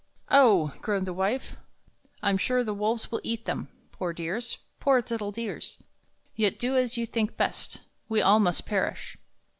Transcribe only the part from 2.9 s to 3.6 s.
will eat